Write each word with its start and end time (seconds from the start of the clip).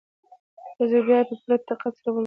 يو 0.77 0.85
ځل 0.91 1.01
بيا 1.07 1.17
يې 1.19 1.27
په 1.29 1.35
پوره 1.39 1.57
دقت 1.69 1.93
سره 1.99 2.09
ولولئ. 2.11 2.19